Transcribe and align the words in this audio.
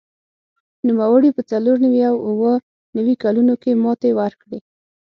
نوموړي 0.87 1.29
په 1.37 1.41
څلور 1.51 1.75
نوي 1.85 2.01
او 2.11 2.15
اووه 2.27 2.53
نوي 2.97 3.15
کلونو 3.23 3.53
کې 3.61 3.71
ماتې 3.83 4.11
ورکړې 4.19 4.59